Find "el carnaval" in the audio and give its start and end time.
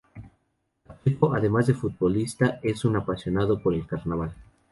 3.75-4.33